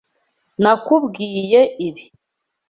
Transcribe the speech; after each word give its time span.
Nakubwiye 0.61 1.61
ibi. 1.87 2.03